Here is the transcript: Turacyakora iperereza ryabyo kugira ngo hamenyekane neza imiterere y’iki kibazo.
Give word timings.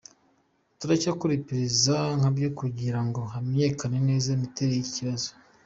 Turacyakora 0.79 1.31
iperereza 1.35 1.95
ryabyo 2.17 2.49
kugira 2.59 2.99
ngo 3.05 3.21
hamenyekane 3.33 3.97
neza 4.09 4.27
imiterere 4.37 4.75
y’iki 4.75 4.93
kibazo. 4.97 5.29